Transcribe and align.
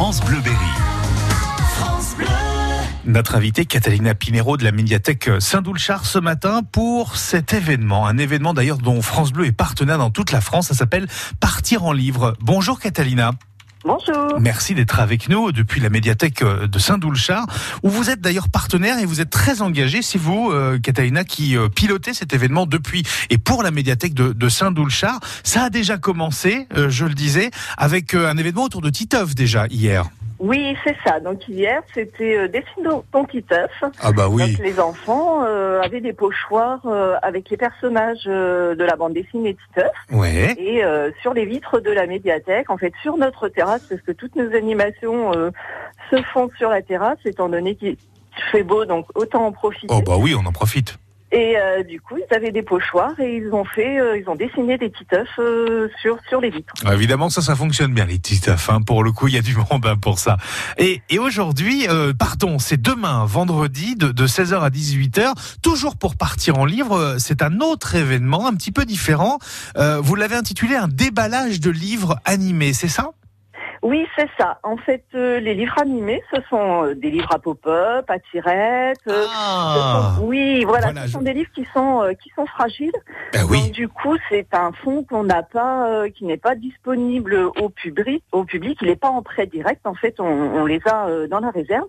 France 0.00 0.24
Bleu 0.24 0.40
Berry. 0.40 0.56
Notre 3.04 3.34
invitée 3.34 3.66
Catalina 3.66 4.14
Pinero 4.14 4.56
de 4.56 4.64
la 4.64 4.72
médiathèque 4.72 5.28
Saint-Doulchard 5.40 6.06
ce 6.06 6.18
matin 6.18 6.62
pour 6.62 7.18
cet 7.18 7.52
événement. 7.52 8.06
Un 8.06 8.16
événement 8.16 8.54
d'ailleurs 8.54 8.78
dont 8.78 9.02
France 9.02 9.30
Bleu 9.30 9.44
est 9.44 9.52
partenaire 9.52 9.98
dans 9.98 10.08
toute 10.08 10.32
la 10.32 10.40
France. 10.40 10.68
Ça 10.68 10.74
s'appelle 10.74 11.06
Partir 11.38 11.84
en 11.84 11.92
livre. 11.92 12.34
Bonjour 12.40 12.80
Catalina. 12.80 13.32
Bonjour. 13.84 14.38
Merci 14.38 14.74
d'être 14.74 15.00
avec 15.00 15.28
nous 15.30 15.52
depuis 15.52 15.80
la 15.80 15.88
médiathèque 15.88 16.44
de 16.44 16.78
Saint-Doulchard, 16.78 17.46
où 17.82 17.88
vous 17.88 18.10
êtes 18.10 18.20
d'ailleurs 18.20 18.50
partenaire 18.50 18.98
et 18.98 19.06
vous 19.06 19.22
êtes 19.22 19.30
très 19.30 19.62
engagé. 19.62 20.02
C'est 20.02 20.18
vous, 20.18 20.50
euh, 20.50 20.78
qui 21.26 21.56
euh, 21.56 21.68
pilotez 21.68 22.12
cet 22.12 22.34
événement 22.34 22.66
depuis 22.66 23.04
et 23.30 23.38
pour 23.38 23.62
la 23.62 23.70
médiathèque 23.70 24.12
de, 24.14 24.48
Saint-Doulchard. 24.48 25.20
Ça 25.44 25.64
a 25.64 25.70
déjà 25.70 25.96
commencé, 25.96 26.66
euh, 26.76 26.90
je 26.90 27.06
le 27.06 27.14
disais, 27.14 27.50
avec 27.78 28.14
un 28.14 28.36
événement 28.36 28.64
autour 28.64 28.82
de 28.82 28.90
Titeuf 28.90 29.34
déjà 29.34 29.66
hier. 29.68 30.10
Oui, 30.40 30.74
c'est 30.84 30.96
ça. 31.04 31.20
Donc 31.20 31.46
hier, 31.48 31.82
c'était 31.92 32.36
euh, 32.36 32.48
Dessine 32.48 33.02
ton 33.12 33.24
Titeuf. 33.26 33.70
Ah 34.00 34.10
bah 34.10 34.28
oui. 34.28 34.56
Donc 34.56 34.64
les 34.64 34.80
enfants 34.80 35.44
euh, 35.44 35.82
avaient 35.82 36.00
des 36.00 36.14
pochoirs 36.14 36.80
euh, 36.86 37.16
avec 37.20 37.50
les 37.50 37.58
personnages 37.58 38.24
euh, 38.26 38.74
de 38.74 38.82
la 38.82 38.96
bande 38.96 39.12
dessinée 39.12 39.54
Titeuf. 39.54 39.92
Ouais. 40.10 40.54
Et 40.58 40.82
sur 41.20 41.34
les 41.34 41.44
vitres 41.44 41.80
de 41.80 41.90
la 41.90 42.06
médiathèque, 42.06 42.70
en 42.70 42.78
fait, 42.78 42.92
sur 43.02 43.18
notre 43.18 43.48
terrasse, 43.48 43.82
parce 43.82 44.00
que 44.00 44.12
toutes 44.12 44.34
nos 44.34 44.54
animations 44.56 45.32
se 46.10 46.22
font 46.32 46.48
sur 46.56 46.70
la 46.70 46.80
terrasse, 46.80 47.18
étant 47.26 47.50
donné 47.50 47.74
qu'il 47.74 47.96
fait 48.50 48.62
beau, 48.62 48.86
donc 48.86 49.06
autant 49.14 49.44
en 49.46 49.52
profiter. 49.52 49.94
Oh 49.94 50.00
bah 50.00 50.16
oui, 50.18 50.34
on 50.34 50.46
en 50.46 50.52
profite. 50.52 50.96
Et 51.32 51.56
euh, 51.56 51.84
du 51.84 52.00
coup, 52.00 52.16
ils 52.18 52.34
avaient 52.34 52.50
des 52.50 52.62
pochoirs 52.62 53.18
et 53.20 53.36
ils 53.36 53.52
ont 53.52 53.64
fait, 53.64 54.00
euh, 54.00 54.18
ils 54.18 54.28
ont 54.28 54.34
dessiné 54.34 54.78
des 54.78 54.90
titeufs 54.90 55.28
euh, 55.38 55.88
sur 56.02 56.18
sur 56.28 56.40
les 56.40 56.50
vitres. 56.50 56.74
Ah, 56.84 56.94
évidemment, 56.94 57.30
ça, 57.30 57.40
ça 57.40 57.54
fonctionne 57.54 57.94
bien 57.94 58.04
les 58.04 58.18
titeufs. 58.18 58.68
Hein. 58.68 58.82
Pour 58.82 59.04
le 59.04 59.12
coup, 59.12 59.28
il 59.28 59.34
y 59.34 59.38
a 59.38 59.42
du 59.42 59.54
monde 59.70 59.86
hein, 59.86 59.96
pour 59.96 60.18
ça. 60.18 60.38
Et, 60.76 61.02
et 61.08 61.18
aujourd'hui, 61.18 61.86
pardon, 62.18 62.58
c'est 62.58 62.80
demain, 62.80 63.24
vendredi, 63.26 63.94
de, 63.94 64.08
de 64.08 64.26
16h 64.26 64.60
à 64.60 64.70
18h, 64.70 65.34
toujours 65.62 65.96
pour 65.96 66.16
partir 66.16 66.58
en 66.58 66.64
livre. 66.64 67.16
C'est 67.18 67.42
un 67.42 67.60
autre 67.60 67.94
événement, 67.94 68.46
un 68.46 68.54
petit 68.54 68.72
peu 68.72 68.84
différent. 68.84 69.38
vous 69.76 70.14
l'avez 70.14 70.36
intitulé 70.36 70.74
un 70.74 70.88
déballage 70.88 71.60
de 71.60 71.70
livres 71.70 72.18
animés, 72.24 72.72
c'est 72.72 72.88
ça? 72.88 73.12
Oui, 73.82 74.06
c'est 74.14 74.28
ça. 74.38 74.58
En 74.62 74.76
fait, 74.76 75.04
euh, 75.14 75.40
les 75.40 75.54
livres 75.54 75.78
animés, 75.80 76.22
ce 76.34 76.40
sont 76.50 76.84
euh, 76.84 76.94
des 76.94 77.10
livres 77.10 77.32
à 77.32 77.38
pop-up, 77.38 78.04
à 78.10 78.18
tirettes. 78.18 78.98
Euh, 79.08 79.24
ah, 79.34 80.16
oui, 80.20 80.64
voilà, 80.64 80.92
ce 81.06 81.12
sont 81.12 81.22
des 81.22 81.32
livres 81.32 81.50
qui 81.54 81.66
sont 81.72 82.14
qui 82.22 82.30
sont 82.36 82.44
fragiles. 82.44 82.92
Ben 83.32 83.46
oui. 83.48 83.62
Donc, 83.62 83.72
du 83.72 83.88
coup, 83.88 84.16
c'est 84.28 84.52
un 84.52 84.72
fonds 84.72 85.02
qu'on 85.04 85.24
n'a 85.24 85.42
pas, 85.42 86.08
qui 86.10 86.24
n'est 86.24 86.36
pas 86.36 86.54
disponible 86.54 87.34
au 87.34 87.70
public. 87.70 88.22
Au 88.32 88.44
public, 88.44 88.78
il 88.82 88.88
n'est 88.88 88.96
pas 88.96 89.08
en 89.08 89.22
prêt 89.22 89.46
direct. 89.46 89.86
En 89.86 89.94
fait, 89.94 90.20
on, 90.20 90.26
on 90.26 90.66
les 90.66 90.80
a 90.86 91.26
dans 91.28 91.40
la 91.40 91.50
réserve. 91.50 91.86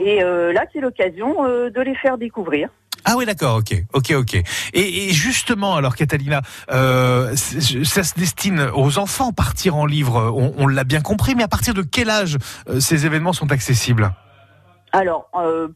Et 0.00 0.20
là, 0.20 0.64
c'est 0.72 0.80
l'occasion 0.80 1.44
de 1.44 1.80
les 1.80 1.94
faire 1.94 2.18
découvrir. 2.18 2.68
Ah 3.04 3.14
oui, 3.16 3.26
d'accord, 3.26 3.56
ok, 3.56 3.74
ok, 3.92 4.12
ok. 4.16 4.34
Et, 4.34 4.44
et, 4.74 5.10
justement, 5.10 5.76
alors 5.76 5.96
Catalina, 5.96 6.40
euh, 6.70 7.34
ça 7.34 8.04
se 8.04 8.14
destine 8.14 8.68
aux 8.74 8.98
enfants 8.98 9.32
partir 9.32 9.76
en 9.76 9.86
livre. 9.86 10.32
On, 10.34 10.54
on 10.56 10.66
l'a 10.66 10.84
bien 10.84 11.00
compris, 11.00 11.34
mais 11.34 11.42
à 11.42 11.48
partir 11.48 11.74
de 11.74 11.82
quel 11.82 12.10
âge 12.10 12.38
euh, 12.68 12.80
ces 12.80 13.06
événements 13.06 13.32
sont 13.32 13.50
accessibles? 13.50 14.12
Alors, 14.92 15.28
euh, 15.34 15.68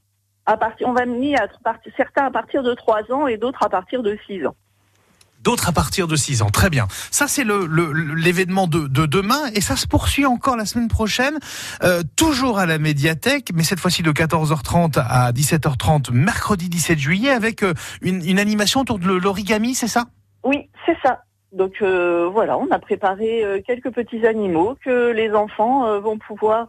à 0.44 0.56
partir, 0.56 0.88
on 0.88 0.92
va 0.92 1.06
mener 1.06 1.36
à 1.36 1.48
certains 1.96 2.26
à 2.26 2.30
partir 2.30 2.62
de 2.62 2.74
3 2.74 3.10
ans 3.12 3.26
et 3.26 3.36
d'autres 3.36 3.64
à 3.64 3.68
partir 3.68 4.02
de 4.02 4.16
6 4.26 4.46
ans 4.46 4.56
d'autres 5.46 5.68
à 5.68 5.72
partir 5.72 6.08
de 6.08 6.16
6 6.16 6.42
ans. 6.42 6.50
Très 6.50 6.70
bien. 6.70 6.86
Ça, 7.12 7.28
c'est 7.28 7.44
l'événement 7.44 8.68
le, 8.70 8.80
de, 8.80 8.88
de, 8.88 9.06
demain 9.06 9.46
et 9.54 9.60
ça 9.60 9.76
se 9.76 9.86
poursuit 9.86 10.26
encore 10.26 10.56
la 10.56 10.66
semaine 10.66 10.88
prochaine, 10.88 11.38
euh, 11.84 12.02
toujours 12.16 12.58
à 12.58 12.66
la 12.66 12.78
médiathèque, 12.78 13.50
mais 13.54 13.62
cette 13.62 13.78
fois-ci 13.78 14.02
de 14.02 14.10
14h30 14.10 14.98
à 14.98 15.30
17h30, 15.30 16.12
mercredi 16.12 16.68
17 16.68 16.98
juillet, 16.98 17.30
avec 17.30 17.62
euh, 17.62 17.74
une, 18.02 18.40
animation 18.40 18.80
autour 18.80 18.98
de 18.98 19.06
l'origami, 19.06 19.74
c'est 19.74 19.86
ça? 19.86 20.06
Oui, 20.42 20.68
c'est 20.84 20.96
ça. 21.00 21.22
Donc 21.52 21.74
euh, 21.80 22.28
voilà, 22.30 22.58
on 22.58 22.68
a 22.72 22.80
préparé 22.80 23.62
quelques 23.64 23.92
petits 23.92 24.26
animaux 24.26 24.76
que 24.84 25.12
les 25.12 25.30
enfants 25.30 26.00
vont 26.00 26.18
pouvoir 26.18 26.68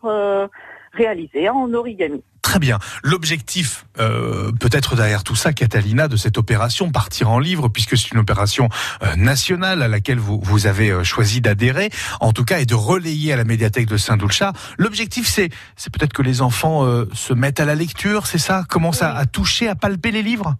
réaliser 0.93 1.49
en 1.49 1.73
origami. 1.73 2.23
Très 2.47 2.59
bien. 2.59 2.79
L'objectif, 3.03 3.85
euh, 3.99 4.53
peut-être 4.53 4.95
derrière 4.95 5.25
tout 5.25 5.35
ça, 5.35 5.51
Catalina, 5.51 6.07
de 6.07 6.15
cette 6.15 6.37
opération 6.37 6.89
Partir 6.93 7.29
en 7.29 7.39
livre, 7.39 7.67
puisque 7.67 7.97
c'est 7.97 8.11
une 8.11 8.19
opération 8.19 8.69
euh, 9.03 9.17
nationale 9.17 9.81
à 9.81 9.89
laquelle 9.89 10.17
vous, 10.17 10.39
vous 10.41 10.65
avez 10.65 10.89
euh, 10.89 11.03
choisi 11.03 11.41
d'adhérer, 11.41 11.89
en 12.21 12.31
tout 12.31 12.45
cas, 12.45 12.59
et 12.59 12.65
de 12.65 12.73
relayer 12.73 13.33
à 13.33 13.35
la 13.35 13.43
médiathèque 13.43 13.87
de 13.87 13.97
Saint-Doulchat. 13.97 14.53
L'objectif, 14.77 15.27
c'est, 15.27 15.49
c'est 15.75 15.91
peut-être 15.91 16.13
que 16.13 16.21
les 16.21 16.41
enfants 16.41 16.85
se 17.11 17.33
mettent 17.33 17.59
à 17.59 17.65
la 17.65 17.75
lecture, 17.75 18.27
c'est 18.27 18.37
ça? 18.37 18.63
Commencent 18.69 19.03
à 19.03 19.25
toucher, 19.25 19.67
à 19.67 19.75
palper 19.75 20.11
les 20.11 20.23
livres? 20.23 20.55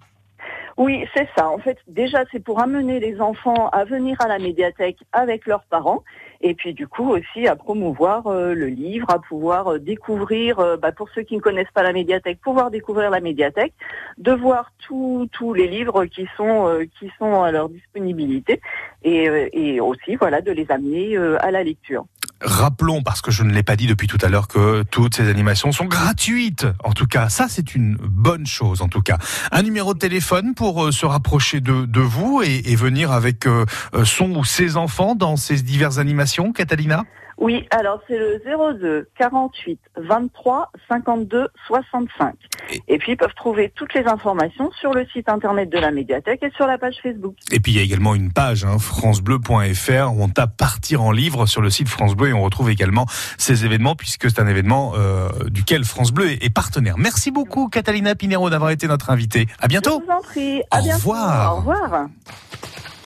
Oui, 0.78 1.06
c'est 1.16 1.28
ça. 1.36 1.50
En 1.50 1.58
fait, 1.58 1.80
déjà, 1.88 2.24
c'est 2.32 2.40
pour 2.40 2.62
amener 2.62 3.00
les 3.00 3.20
enfants 3.20 3.68
à 3.70 3.84
venir 3.84 4.16
à 4.22 4.28
la 4.28 4.38
médiathèque 4.38 5.00
avec 5.12 5.48
leurs 5.48 5.64
parents, 5.64 6.04
et 6.42 6.54
puis 6.54 6.76
du 6.76 6.88
coup 6.88 7.10
aussi 7.10 7.48
à 7.48 7.56
promouvoir 7.56 8.28
euh, 8.28 8.54
le 8.54 8.68
livre, 8.68 9.10
à 9.10 9.18
pouvoir 9.18 9.74
euh, 9.74 9.80
découvrir, 9.80 10.60
euh, 10.60 10.78
bah, 10.78 10.92
pour 10.92 11.10
ceux 11.10 11.24
qui 11.24 11.36
ne 11.36 11.42
connaissent 11.42 11.72
pas 11.74 11.82
la 11.82 11.94
médiathèque, 11.94 12.40
pouvoir 12.42 12.70
découvrir 12.70 13.10
la 13.10 13.22
médiathèque, 13.22 13.74
de 14.20 14.32
voir 14.32 14.72
tous 14.78 15.54
les 15.56 15.68
livres 15.68 16.06
qui 16.06 16.28
sont 16.38 16.88
qui 17.00 17.12
sont 17.18 17.42
à 17.42 17.52
leur 17.52 17.70
disponibilité, 17.70 18.62
et, 19.08 19.50
et 19.54 19.80
aussi 19.80 20.16
voilà 20.16 20.42
de 20.42 20.52
les 20.52 20.66
amener 20.70 21.18
à 21.18 21.52
la 21.52 21.64
lecture. 21.64 22.06
Rappelons, 22.42 23.02
parce 23.02 23.22
que 23.22 23.32
je 23.32 23.42
ne 23.42 23.52
l'ai 23.52 23.64
pas 23.64 23.76
dit 23.76 23.88
depuis 23.88 24.08
tout 24.08 24.20
à 24.22 24.30
l'heure, 24.30 24.48
que 24.48 24.84
toutes 24.84 25.16
ces 25.16 25.28
animations 25.28 25.72
sont 25.72 25.86
gratuites. 25.86 26.68
En 26.84 26.94
tout 26.94 27.08
cas, 27.08 27.30
ça 27.30 27.48
c'est 27.50 27.74
une 27.74 27.96
bonne 28.00 28.46
chose. 28.46 28.84
En 28.84 28.90
tout 28.90 29.02
cas, 29.02 29.18
un 29.52 29.64
numéro 29.64 29.96
de 29.96 30.00
téléphone 30.00 30.54
pour 30.54 30.86
euh, 30.86 30.92
se 30.92 31.08
rapprocher 31.08 31.62
de, 31.62 31.86
de 31.86 32.00
vous 32.00 32.44
et, 32.44 32.62
et, 32.66 32.76
venir 32.76 33.12
avec 33.12 33.48
euh, 33.48 33.66
euh, 33.96 34.06
son 34.06 34.36
ou 34.36 34.46
ses 34.46 34.78
enfants 34.78 35.16
dans 35.16 35.36
ces 35.36 35.64
diverses 35.64 35.98
animations, 35.98 36.54
Catalina? 36.54 37.06
Oui, 37.38 37.68
alors 37.70 38.02
c'est 38.08 38.18
le 38.18 38.42
02 38.46 39.10
48 39.18 39.80
23 39.98 40.72
52 40.90 41.48
65. 41.68 42.34
Et... 42.88 42.98
puis 42.98 43.12
ils 43.12 43.18
peuvent 43.18 43.34
trouver 43.36 43.72
toutes 43.76 43.94
les 43.94 44.06
informations 44.06 44.72
sur 44.80 44.94
le 44.94 45.06
site 45.14 45.30
internet 45.30 45.70
de 45.70 45.78
la 45.78 45.92
médiathèque 45.92 46.42
et 46.42 46.50
sur 46.56 46.66
la 46.66 46.78
page 46.78 46.96
Facebook. 47.04 47.36
Et 47.52 47.60
puis 47.60 47.74
il 47.74 47.78
y 47.78 47.80
a 47.80 47.84
également 47.84 48.16
une 48.16 48.32
page 48.32 48.66
hein, 48.66 48.80
francebleu.fr 48.80 50.14
où 50.14 50.24
on 50.24 50.30
tape 50.30 50.58
partir 50.58 51.04
en 51.04 51.12
livre 51.12 51.46
sur 51.46 51.62
le 51.62 51.70
site 51.70 51.90
France 51.90 52.16
Bleu 52.16 52.30
et 52.30 52.34
on 52.34 52.42
retrouve 52.42 52.72
également 52.72 53.06
ces 53.38 53.66
événements 53.66 53.96
puisque 53.96 54.30
c'est 54.30 54.40
un 54.40 54.48
événement 54.48 54.94
euh, 54.96 55.30
duquel 55.50 55.84
France 55.84 56.12
Bleu 56.12 56.32
est, 56.32 56.50
partenaire. 56.50 56.96
Merci 56.98 57.30
beaucoup 57.30 57.68
Catalina 57.68 58.16
Pinero 58.16 58.50
d'avoir 58.50 58.72
été 58.72 58.88
notre 58.88 59.12
invitée. 59.12 59.48
À 59.60 59.68
bientôt. 59.68 60.02
Je 60.02 60.06
vous 60.06 60.12
en 60.12 60.22
prie. 60.22 60.62
À 60.72 60.80
Au 60.80 60.84
bientôt. 60.84 60.98
revoir. 60.98 61.54
Au 61.54 61.58
revoir. 61.58 62.08